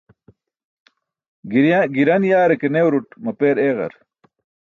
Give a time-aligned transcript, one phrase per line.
[1.95, 3.93] Giran yaare ke newrut mapeer eeġar.